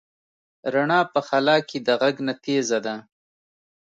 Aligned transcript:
رڼا 0.73 0.99
په 1.13 1.19
خلا 1.27 1.57
کې 1.67 1.77
د 1.87 1.89
غږ 2.01 2.15
نه 2.27 2.33
تېزه 2.43 2.79
ده. 2.85 2.95